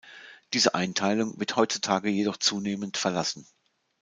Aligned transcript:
Diese 0.53 0.73
Einteilung 0.73 1.39
wird 1.39 1.55
heutzutage 1.57 2.09
jedoch 2.09 2.37
zunehmend 2.37 2.97
verlassen. 2.97 3.47